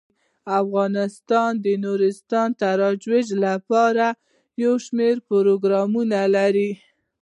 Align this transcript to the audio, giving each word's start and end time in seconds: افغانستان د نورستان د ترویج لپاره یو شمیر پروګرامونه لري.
افغانستان 0.61 1.51
د 1.65 1.67
نورستان 1.83 2.47
د 2.53 2.55
ترویج 2.61 3.27
لپاره 3.45 4.05
یو 4.63 4.73
شمیر 4.85 5.15
پروګرامونه 5.29 6.19
لري. 6.35 6.71